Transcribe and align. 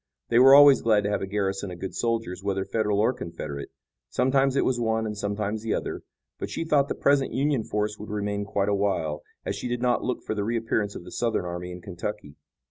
They 0.29 0.39
were 0.39 0.55
always 0.55 0.81
glad 0.81 1.03
to 1.03 1.11
have 1.11 1.21
a 1.21 1.27
garrison 1.27 1.69
of 1.69 1.77
good 1.77 1.93
soldiers 1.93 2.43
whether 2.43 2.65
Federal 2.65 2.99
or 2.99 3.13
Confederate 3.13 3.69
sometimes 4.09 4.55
it 4.55 4.65
was 4.65 4.79
one 4.79 5.05
and 5.05 5.15
sometimes 5.15 5.61
the 5.61 5.75
other. 5.75 6.01
But 6.39 6.49
she 6.49 6.63
thought 6.65 6.87
the 6.87 6.95
present 6.95 7.33
Union 7.33 7.63
force 7.63 7.99
would 7.99 8.09
remain 8.09 8.43
quite 8.43 8.67
a 8.69 8.73
while, 8.73 9.21
as 9.45 9.55
she 9.55 9.67
did 9.67 9.79
not 9.83 10.03
look 10.03 10.23
for 10.23 10.33
the 10.33 10.43
reappearance 10.43 10.95
of 10.95 11.03
the 11.03 11.11
Southern 11.11 11.45
army 11.45 11.71
in 11.71 11.81
Kentucky. 11.81 12.33